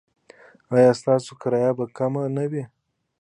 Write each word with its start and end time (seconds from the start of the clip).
ایا 0.75 0.91
ستاسو 0.99 1.31
کرایه 1.41 1.71
به 1.77 1.85
کمه 1.97 2.23
نه 2.35 2.45
وي؟ 2.51 2.63